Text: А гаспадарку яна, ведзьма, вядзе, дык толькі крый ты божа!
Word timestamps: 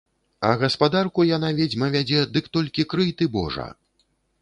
А 0.47 0.53
гаспадарку 0.63 1.27
яна, 1.37 1.51
ведзьма, 1.61 1.91
вядзе, 1.99 2.25
дык 2.33 2.51
толькі 2.59 2.89
крый 2.95 3.09
ты 3.21 3.33
божа! 3.41 3.73